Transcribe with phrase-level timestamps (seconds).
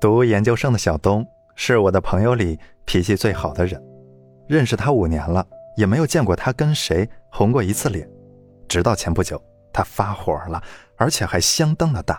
[0.00, 1.26] 读研究生的小东
[1.56, 3.82] 是我的朋友里脾气最好的人，
[4.46, 5.44] 认识他五年了，
[5.76, 8.08] 也没有见过他跟谁红过一次脸。
[8.68, 9.42] 直到前不久，
[9.72, 10.62] 他发火了，
[10.96, 12.16] 而且还相当的大。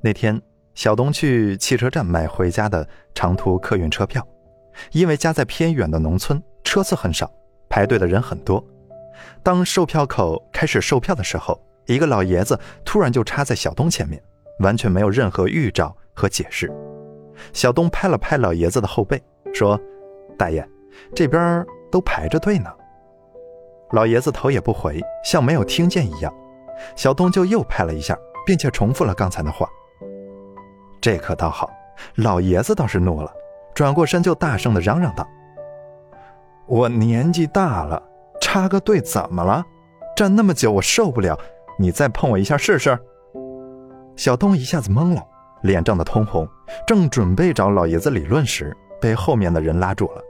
[0.00, 0.40] 那天，
[0.74, 4.24] 小东去汽车站买回家的长途客运车票，
[4.92, 7.28] 因为家在偏远的农村，车次很少，
[7.68, 8.64] 排队的人很多。
[9.42, 14.22] 当售票口开始售票的时候，一个老爷子突然就插在小东前面，
[14.60, 16.70] 完全没有任何预兆和解释。
[17.54, 19.22] 小东拍了拍老爷子的后背，
[19.54, 19.80] 说
[20.36, 20.62] ：“大爷，
[21.14, 22.70] 这边都排着队呢。”
[23.92, 26.30] 老爷子头也不回，像没有听见一样。
[26.94, 29.66] 小东就又拍了一下，并且重复了刚才的话。
[31.00, 31.70] 这可倒好，
[32.16, 33.32] 老爷子倒是怒了，
[33.74, 35.26] 转过身就大声的嚷嚷道
[36.68, 38.02] ：“我年纪大了。”
[38.40, 39.64] 插个队怎么了？
[40.16, 41.38] 站那么久我受不了，
[41.78, 42.98] 你再碰我一下试试。
[44.16, 45.22] 小东一下子懵了，
[45.62, 46.48] 脸涨得通红，
[46.86, 50.22] 正准备找老爷子理论时，被后面的人拉住了。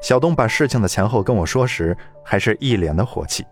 [0.00, 3.44] 小东把事情的前后跟我说时，还是一脸的火气。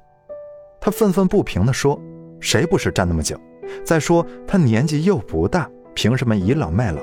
[0.81, 2.01] 他愤愤不平地说
[2.41, 3.39] ：“谁不是站那么久？
[3.85, 7.03] 再说他年纪又不大，凭什么倚老卖老？”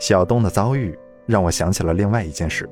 [0.00, 2.68] 小东的遭遇让我想起了另外一件事。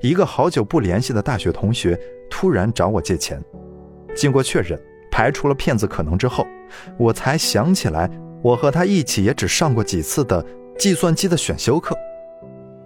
[0.00, 1.98] 一个好久不联系的大学同学
[2.30, 3.42] 突然找我借钱，
[4.14, 6.46] 经过确认，排除了骗子可能之后，
[6.96, 8.08] 我才想起来，
[8.42, 10.44] 我和他一起也只上过几次的
[10.76, 11.96] 计算机的选修课。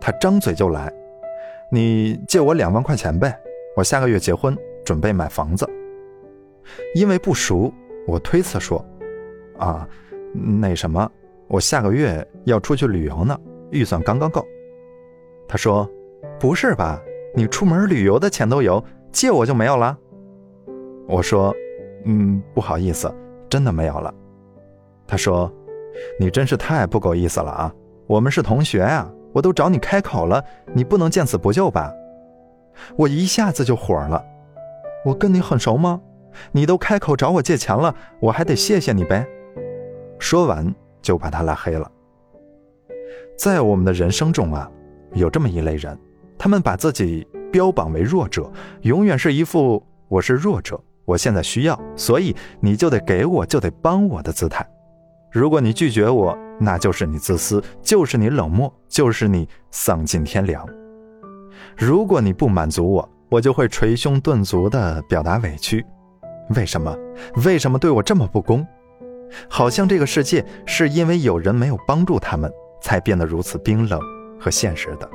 [0.00, 0.92] 他张嘴就来
[1.72, 3.36] ：“你借我两万块钱呗，
[3.76, 5.68] 我下个月结婚，准备买房子。”
[6.94, 7.72] 因为不熟，
[8.06, 8.84] 我推测说
[9.58, 9.88] ：“啊，
[10.60, 11.10] 那什么，
[11.48, 13.36] 我下个月要出去旅游呢，
[13.70, 14.46] 预算刚刚够。”
[15.48, 15.90] 他说。
[16.38, 17.00] 不是吧？
[17.34, 19.96] 你出门旅游的钱都有，借我就没有了？
[21.08, 21.54] 我说，
[22.04, 23.10] 嗯，不好意思，
[23.48, 24.12] 真的没有了。
[25.06, 25.52] 他说，
[26.18, 27.74] 你真是太不够意思了啊！
[28.06, 30.42] 我们是同学呀，我都找你开口了，
[30.74, 31.92] 你不能见死不救吧？
[32.96, 34.22] 我一下子就火了，
[35.04, 36.00] 我跟你很熟吗？
[36.52, 39.26] 你都开口找我借钱了，我还得谢谢你呗。
[40.18, 41.90] 说完就把他拉黑了。
[43.38, 44.70] 在我们的人生中啊，
[45.12, 45.98] 有这么一类人。
[46.38, 48.50] 他们把自己标榜为弱者，
[48.82, 54.66] 永远是一副我是弱者，我现在需要，所以你就得给我，就得帮我的姿态。
[55.30, 60.66] 如果你拒绝我，那就是你自私，就是你冷漠，就是你丧尽天良。
[61.76, 65.84] 如果你不满足我，我就会捶胸顿足地表达委屈。
[66.54, 66.96] 为什么？
[67.44, 68.66] 为什么对我这么不公？
[69.48, 72.50] 好像这个世界是因为有人没有帮助他们，
[72.80, 74.00] 才变得如此冰冷
[74.40, 75.10] 和现实的。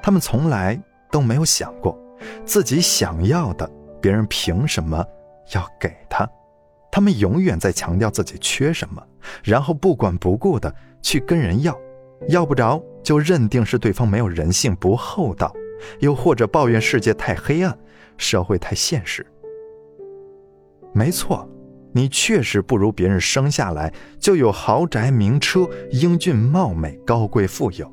[0.00, 0.80] 他们从来
[1.10, 1.98] 都没有想过，
[2.44, 3.68] 自己想要的，
[4.00, 5.04] 别人凭什么
[5.52, 6.26] 要给他？
[6.92, 9.02] 他们永远在强调自己缺什么，
[9.42, 11.74] 然后不管不顾的去跟人要，
[12.28, 15.50] 要不着就认定是对方没有人性、不厚道，
[16.00, 17.76] 又或者抱怨世界太黑暗，
[18.18, 19.26] 社会太现实。
[20.92, 21.48] 没错，
[21.92, 27.90] 你确实不如别人生下来就有豪宅、名车、英俊貌美、高贵富有。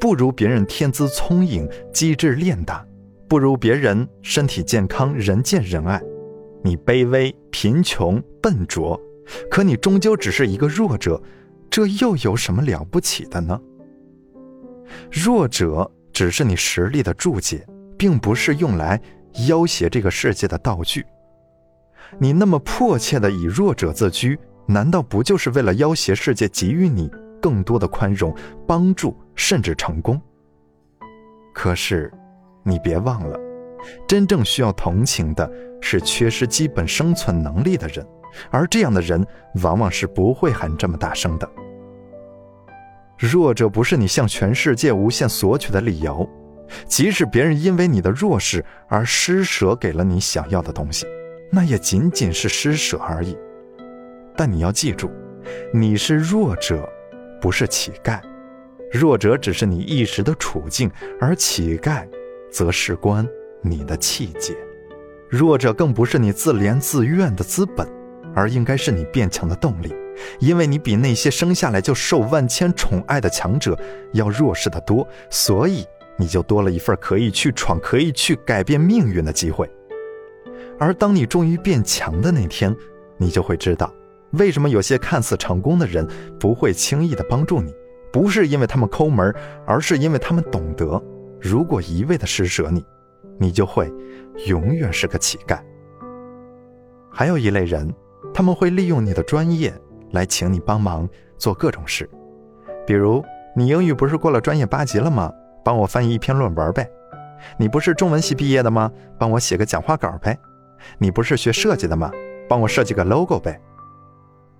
[0.00, 2.84] 不如别人天资聪颖、机智练达，
[3.28, 6.02] 不如别人身体健康、人见人爱。
[6.62, 9.00] 你卑微、贫穷、笨拙，
[9.50, 11.20] 可你终究只是一个弱者，
[11.70, 13.60] 这又有什么了不起的呢？
[15.10, 17.66] 弱者只是你实力的注解，
[17.96, 19.00] 并不是用来
[19.48, 21.04] 要挟这个世界的道具。
[22.18, 27.10] 你那么迫切的以弱者自居，难道不就是为了要挟世界给予你？
[27.40, 30.20] 更多的宽容、帮助，甚至成功。
[31.54, 32.12] 可是，
[32.62, 33.38] 你别忘了，
[34.06, 38.06] 真正需要同情的是缺失基本生存能力的人，
[38.50, 39.26] 而这样的人
[39.62, 41.48] 往往是不会喊这么大声的。
[43.18, 46.28] 弱者不是你向全世界无限索取的理由，
[46.86, 51.06] 即使别人因为你的弱势而施舍给了你想要的东西，
[51.50, 53.36] 那也仅仅是施舍而已。
[54.36, 55.10] 但你要记住，
[55.72, 56.88] 你是弱者。
[57.42, 58.20] 不是乞丐，
[58.92, 62.06] 弱者只是你一时的处境，而乞丐，
[62.52, 63.26] 则是关
[63.62, 64.56] 你的气节。
[65.28, 67.88] 弱者更不是你自怜自怨的资本，
[68.34, 69.94] 而应该是你变强的动力。
[70.38, 73.78] 因为你比那些生下来就受万千宠爱的强者
[74.12, 75.86] 要弱势的多，所以
[76.18, 79.70] 你就多了一份可以去闯、可以去改变命运的机会。
[80.78, 82.74] 而当你终于变强的那天，
[83.16, 83.92] 你就会知道。
[84.32, 86.06] 为什么有些看似成功的人
[86.38, 87.74] 不会轻易的帮助你？
[88.12, 89.34] 不是因为他们抠门，
[89.66, 91.02] 而是因为他们懂得，
[91.40, 92.84] 如果一味的施舍你，
[93.40, 93.90] 你就会
[94.46, 95.58] 永远是个乞丐。
[97.10, 97.92] 还有一类人，
[98.34, 99.72] 他们会利用你的专业
[100.12, 101.08] 来请你帮忙
[101.38, 102.08] 做各种事，
[102.86, 103.24] 比如，
[103.56, 105.32] 你英语不是过了专业八级了吗？
[105.64, 106.88] 帮我翻译一篇论文呗。
[107.56, 108.92] 你不是中文系毕业的吗？
[109.18, 110.38] 帮我写个讲话稿呗。
[110.98, 112.12] 你不是学设计的吗？
[112.48, 113.60] 帮我设计个 logo 呗。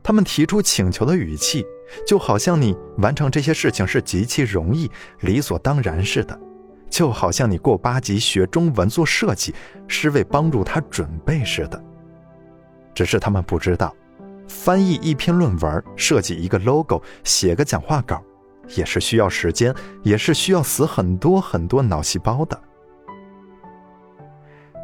[0.02, 1.64] 他们提出请求的语气，
[2.06, 4.90] 就好像你完成这些事情是极其容易、
[5.20, 6.38] 理所当然似的，
[6.90, 9.54] 就好像你过八级学中文做设计
[9.88, 11.82] 是为帮助他准备似的。
[12.92, 13.94] 只是他们不知道，
[14.48, 18.20] 翻译一篇论文、设计一个 logo、写个讲话稿，
[18.76, 22.60] 也是需要时间，也是需要死很多很多脑细胞的。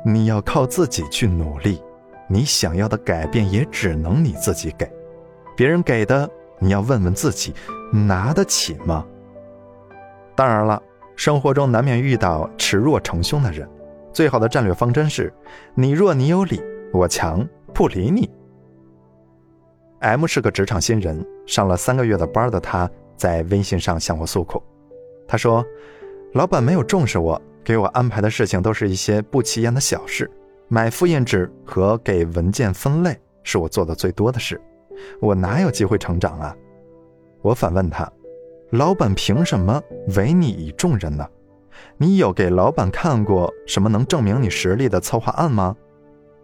[0.04, 1.82] 你要靠自己去努力，
[2.28, 4.88] 你想要的改变也只能你自己给。
[5.56, 6.30] 别人给的，
[6.60, 7.52] 你要问问自己，
[7.92, 9.04] 拿得起吗？
[10.36, 10.80] 当然了，
[11.16, 13.68] 生活中难免遇到持弱成凶的人，
[14.12, 15.32] 最好的战略方针是：
[15.74, 18.30] 你弱你有理，我强不理你。
[20.00, 24.62] M 是个职场新人，上了三个月的班的他，在微信上向我诉苦。
[25.26, 25.64] 他说
[26.34, 30.30] ：“老板没有重视我，给我安排的事情都是一些不起眼的小事，
[30.68, 34.60] 买复印纸和给文件分类是我做的最多的事。”
[35.20, 36.56] 我哪有机会成长啊？
[37.42, 38.10] 我反问他
[38.70, 39.80] ：“老板凭什么
[40.16, 41.26] 委你以重任呢？
[41.96, 45.76] 你有给老板看过什么能证明你实力的策划案吗？”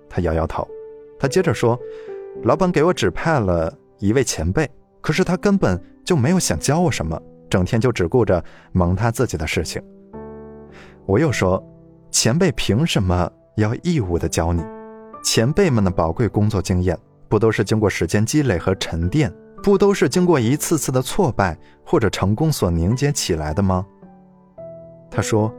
[0.09, 0.67] 他摇摇头。
[1.19, 1.79] 他接着说
[2.45, 4.69] ：“老板给我指派了一位前辈，
[5.01, 7.21] 可是他根本就没有想教我什么，
[7.51, 9.83] 整天就只顾着忙他自己的事情。”
[11.07, 11.63] 我又说
[12.11, 14.63] ：“前辈凭什么要义务的教你？
[15.25, 16.99] 前辈们的宝贵工作经验。”
[17.33, 19.33] 不都是经过时间积累和沉淀，
[19.63, 23.87] 不都是经过一次次的挫败或者成功所凝结起来的吗？
[25.11, 25.55] 他说：“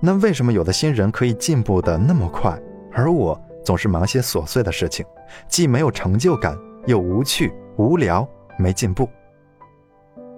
[0.00, 2.58] 那为什么有的新人可以进步的那么快，
[2.92, 5.04] 而我总是忙些琐碎的事情，
[5.46, 8.26] 既没有成就感，又无趣、无聊，
[8.58, 9.08] 没进步？”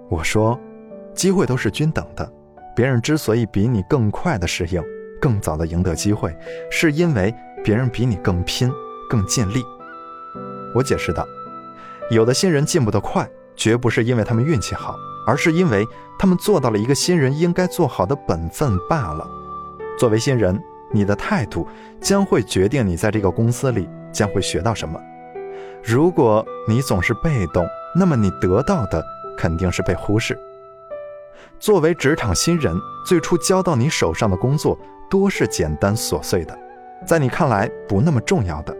[0.09, 0.59] 我说
[1.15, 2.29] ：“机会都是均等的，
[2.75, 4.83] 别人之所以比你更快的适应，
[5.21, 6.35] 更早的赢得机会，
[6.69, 7.33] 是因为
[7.63, 8.71] 别人比你更拼、
[9.09, 9.63] 更尽力。”
[10.75, 11.25] 我解释道
[12.09, 14.95] ：“有的新人进步得快，绝不是因为他们运气好，
[15.25, 15.85] 而是因为
[16.17, 19.27] 他们做到了一个新人应该做好的本分罢了。
[19.99, 20.57] 作为新人，
[20.91, 21.67] 你的态度
[21.99, 24.97] 将会决定你在这个公司里将会学到什么。
[25.83, 29.03] 如果你总是被动，那么你得到的
[29.37, 30.37] 肯定是被忽视。
[31.59, 36.57] 作为职场新人，最初交到你手上的工作多是简单琐碎的，
[37.05, 38.75] 在你看来不那么重要的。”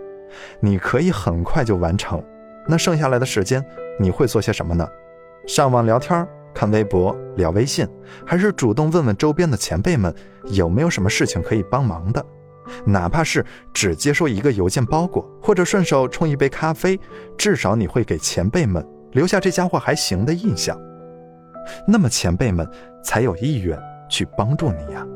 [0.60, 2.24] 你可以很快就完成，
[2.68, 3.64] 那剩下来的时间
[4.00, 4.88] 你会做些什么呢？
[5.48, 7.88] 上网聊天、看微博、聊微信，
[8.26, 10.14] 还是主动问问周边的前辈们
[10.46, 12.26] 有没有什么事情可以帮忙的？
[12.86, 17.00] 哪怕是只接收一个邮件包裹，或者顺手冲一杯咖啡，
[17.38, 20.78] 至少你会给前辈们留下这家伙还行的印象。
[21.88, 22.70] 那么前辈们
[23.02, 23.80] 才有意愿
[24.10, 25.08] 去帮助你呀。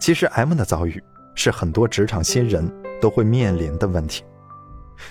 [0.00, 1.00] 其实 M 的遭遇
[1.36, 2.68] 是很多职场新人
[3.00, 4.24] 都会面临的问题。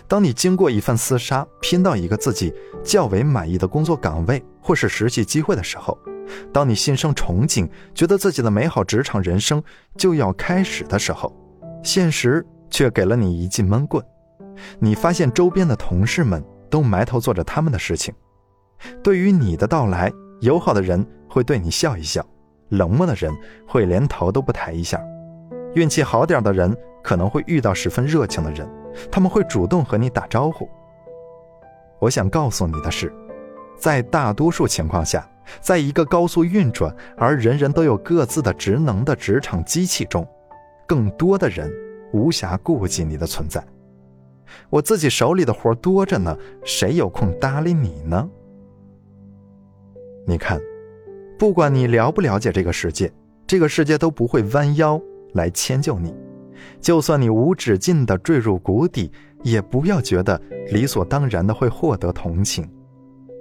[0.07, 2.53] 当你经过一番厮杀，拼到一个自己
[2.83, 5.97] 较为满意的工作岗位或是实习机会的时候，
[6.51, 9.61] 当你心生憧憬，觉得自己的美好职场人生
[9.97, 11.35] 就要开始的时候，
[11.83, 14.03] 现实却给了你一记闷棍。
[14.79, 18.13] 你发现周边的同事们都埋头做着他们的事情，
[19.03, 22.25] 对于你的到来，友好的人会对你笑一笑，
[22.69, 23.33] 冷漠的人
[23.67, 25.01] 会连头都不抬一下，
[25.73, 28.69] 运气好点的人可能会遇到十分热情的人。
[29.11, 30.69] 他们会主动和你打招呼。
[31.99, 33.13] 我想告诉你的是，
[33.77, 35.29] 在大多数情况下，
[35.61, 40.27] 在一个高速运转而人人都有各自的职能的职场机器中，
[40.87, 41.71] 更多的人
[42.11, 43.63] 无暇顾及你的存在。
[44.69, 48.29] 我自己手里的活多着呢，谁有空搭理你呢？
[50.27, 50.61] 你看，
[51.39, 53.11] 不管你了不了解这个世界，
[53.47, 55.01] 这个世界都不会弯腰
[55.33, 56.13] 来迁就你。
[56.81, 60.39] 就算你无止境地坠入谷底，也不要觉得
[60.71, 62.69] 理所当然的会获得同情。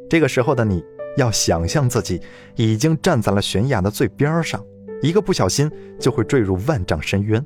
[0.08, 0.84] 这个时候的你，
[1.16, 2.20] 要想象自己
[2.56, 4.62] 已经站在了悬崖的最边上，
[5.00, 7.44] 一个不小心就会坠入万丈深渊。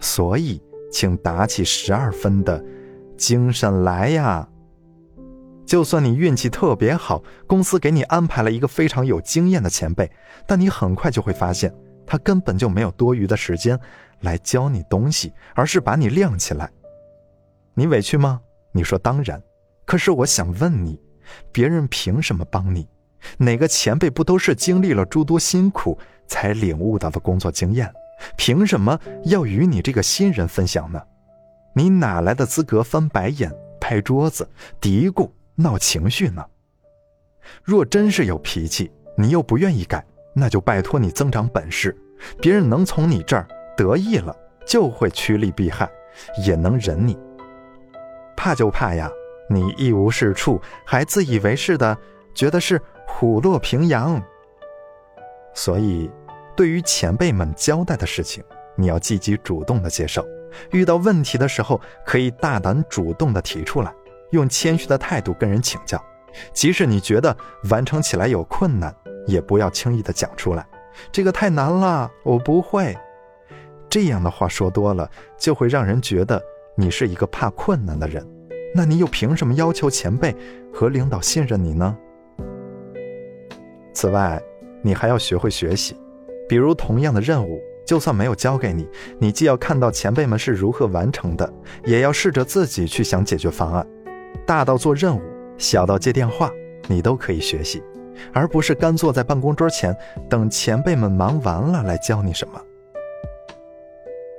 [0.00, 0.60] 所以，
[0.90, 2.64] 请打起十二分的
[3.16, 4.48] 精神来呀！
[5.66, 10.10] 就算你运气特别好，公司给你安排了一个非常有经验的前辈，
[10.46, 11.74] 但你很快就会发现，
[12.06, 13.78] 他根本就没有多余的时间。
[14.20, 16.70] 来教你东西，而是把你晾起来。
[17.74, 18.40] 你委屈吗？
[18.72, 19.42] 你说当然。
[19.84, 21.00] 可是我想问你，
[21.52, 22.86] 别人凭什么帮你？
[23.36, 27.92] 哪个前辈不都是经历了诸多辛苦才领悟到的工作经验？
[28.36, 31.00] 凭什么要与你这个新人分享呢？
[31.74, 34.48] 你哪来的资格翻白眼、拍桌子、
[34.80, 36.44] 嘀咕、闹情绪呢？
[37.62, 41.96] 若真是有脾气，你又不愿意改，那就拜托你增长本事。
[42.40, 43.46] 别人能从你这儿
[43.78, 44.34] 得意了，
[44.66, 45.88] 就会趋利避害，
[46.44, 47.16] 也能忍你。
[48.36, 49.08] 怕就怕呀，
[49.48, 51.96] 你一无是处，还自以为是的
[52.34, 54.20] 觉得是虎落平阳。
[55.54, 56.10] 所以，
[56.56, 58.42] 对于前辈们交代的事情，
[58.74, 60.26] 你要积极主动的接受。
[60.72, 63.94] 遇到问题的时候，可以大胆主动的提出来，
[64.32, 66.04] 用谦虚的态度跟人请教。
[66.52, 67.36] 即使你觉得
[67.70, 68.92] 完成起来有困难，
[69.26, 70.66] 也不要轻易的讲出来。
[71.12, 72.96] 这个太难了，我不会。
[73.90, 76.42] 这样的话说多了，就会让人觉得
[76.74, 78.26] 你是一个怕困难的人。
[78.74, 80.34] 那你又凭什么要求前辈
[80.72, 81.96] 和领导信任你呢？
[83.94, 84.40] 此外，
[84.82, 85.96] 你还要学会学习，
[86.48, 87.60] 比如同样的任务。
[87.86, 88.86] 就算没有交给你，
[89.18, 91.50] 你既要看到前辈们是如何完成的，
[91.86, 93.86] 也要试着自己去想解决方案。
[94.44, 95.22] 大到做任务，
[95.56, 96.52] 小到接电话，
[96.86, 97.82] 你都可以学习，
[98.34, 99.96] 而不是干坐在办公桌前
[100.28, 102.60] 等前辈们忙完了来教你什么。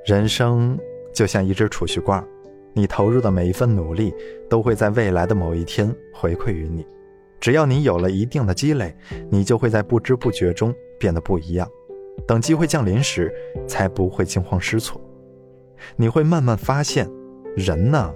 [0.09, 0.75] 人生
[1.13, 2.25] 就像一只储蓄罐，
[2.73, 4.11] 你投入的每一份努力
[4.49, 6.83] 都会在未来的某一天回馈于你。
[7.39, 8.95] 只要你有了一定的积累，
[9.29, 11.69] 你就会在不知不觉中变得不一样。
[12.25, 13.31] 等机会降临时，
[13.67, 14.99] 才不会惊慌失措。
[15.95, 17.07] 你会慢慢发现，
[17.55, 18.11] 人呢，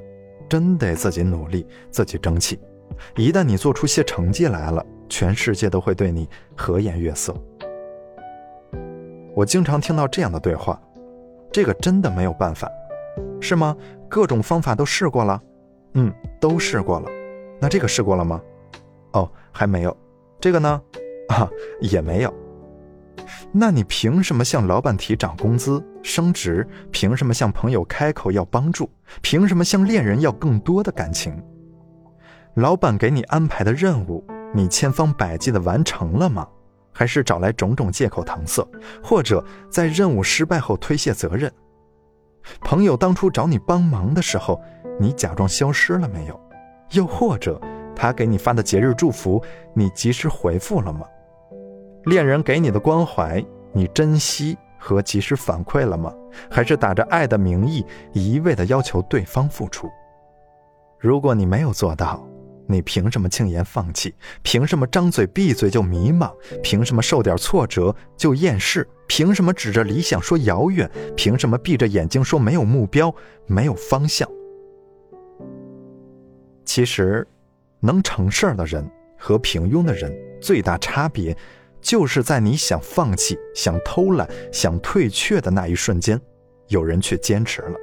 [0.50, 2.60] 真得自己努力，自己争气。
[3.16, 7.36] 一旦你做出些成绩来了，全世界都会对你和颜悦色。
[9.36, 10.82] 我经常听到这样的对话
[11.53, 12.67] ：“这个真的没有办法，
[13.39, 13.77] 是吗？
[14.10, 15.39] 各种方法都试过了，
[15.93, 17.07] 嗯，都试过了。
[17.62, 18.41] 那这个试过了吗？
[19.12, 19.95] 哦，还没有。
[20.41, 20.81] 这个呢？
[21.29, 21.48] 啊，
[21.79, 22.33] 也没有。”
[23.53, 26.67] 那你凭什么向老板提涨工资、升职？
[26.89, 28.89] 凭什么向朋友开口要帮助？
[29.22, 31.39] 凭什么向恋人要更多的感情？
[32.55, 36.48] 老板给你安排的任务，你千方百计的完成了吗？
[36.94, 38.66] 还是找来种种借口搪塞，
[39.04, 41.52] 或者在任务失败后推卸责任？
[42.62, 44.62] 朋友当初找你帮忙的时候，
[45.00, 46.40] 你假装消失了没有？
[46.92, 47.60] 又或者
[47.96, 51.06] 他给你发的节日祝福，你及时回复了吗？
[52.06, 56.14] 恋人给你的关怀，你珍惜和及时反馈了吗？
[56.52, 59.90] 还是打着爱的名义，一味的要求对方付出？
[61.00, 62.28] 如果你没有做到，
[62.67, 64.13] 你凭什么轻言放弃？
[64.41, 66.34] 凭什么张嘴闭嘴就迷茫？
[66.62, 68.88] 凭什么受点挫折就厌世？
[69.08, 70.89] 凭什么指着理想说遥远？
[71.15, 73.13] 凭什么闭着眼睛说没有目标、
[73.46, 74.29] 没有方向？
[76.65, 77.27] 其实，
[77.79, 81.36] 能成事儿的人和平庸的人最大差别。
[81.82, 86.17] 就是在你想放弃、想偷懒、想退却的那一瞬间，
[86.70, 87.77] 有人却坚持了，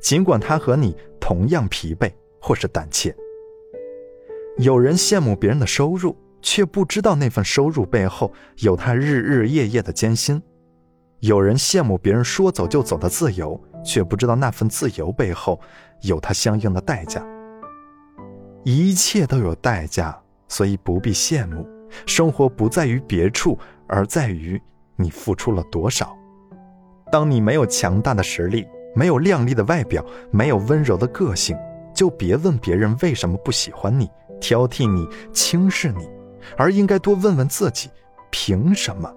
[0.00, 3.12] 尽管他和你同样疲惫或是胆怯。
[4.60, 10.38] 有人羡慕别人的收入，却不知道那份收入背后有他日日夜夜的艰辛；
[11.20, 15.58] 有人羡慕别人说走就走的自由，却不知道那份自由背后
[16.02, 17.24] 有他相应的代价。
[18.62, 20.14] 一切都有代价，
[20.46, 21.66] 所以不必羡慕。
[22.04, 24.60] 生活不在于别处，而在于
[24.94, 26.14] 你付出了多少。
[27.10, 31.56] 当你没有强大的实力，没有靓丽的外表，没有温柔的个性，
[31.94, 34.08] 就别问别人为什么不喜欢你、
[34.40, 36.08] 挑剔你、轻视你，
[36.56, 37.90] 而应该多问问自己：
[38.30, 39.12] 凭什么？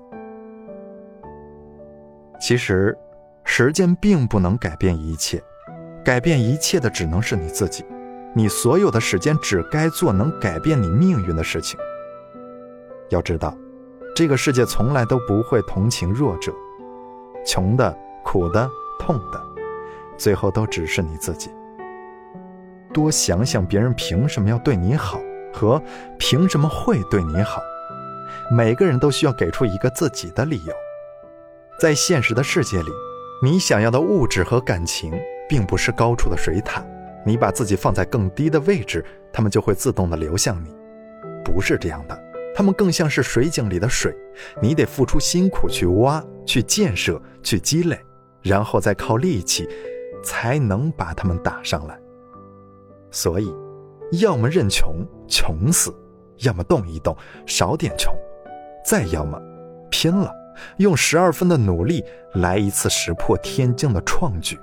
[2.39, 2.97] 其实，
[3.45, 5.41] 时间并不能改变一切，
[6.03, 7.85] 改变一切的只能是你自己。
[8.35, 11.79] 你所有的时间只该做能改变你命运的事情。
[13.09, 13.55] 要知道，
[14.15, 16.51] 这个世界从来都不会同情弱者，
[17.45, 18.67] 穷的、苦的、
[18.99, 19.39] 痛的，
[20.17, 21.51] 最后都只是你自己。
[22.93, 25.19] 多想想别人凭什么要对你好，
[25.51, 25.81] 和
[26.17, 27.61] 凭什么会对你好。
[28.51, 30.73] 每个人都需要给出一个自己的理由。
[31.79, 32.89] 在现实的世界里，
[33.41, 35.11] 你想要的物质和感情，
[35.49, 36.85] 并不是高处的水塔，
[37.25, 40.69] 你把自己放在更低的位置，他们就会自动的流向你，
[41.43, 42.17] 不是这样的。
[42.55, 44.15] 他们更像是水井里的水，
[44.61, 47.99] 你得付出辛苦去挖、去建设、去积累，
[48.43, 49.67] 然后再靠力气，
[50.23, 51.97] 才能把它们打上来。
[53.13, 53.53] 所以，
[54.19, 54.95] 要么认穷，
[55.27, 55.91] 穷死；
[56.39, 57.15] 要么动一动，
[57.45, 58.11] 少点穷；
[58.83, 59.39] 再要么，
[59.91, 60.33] 拼了，
[60.77, 62.03] 用十二分的努力
[62.33, 64.59] 来一次石破天惊的创举。